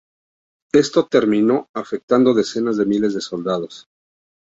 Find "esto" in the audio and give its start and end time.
0.73-1.05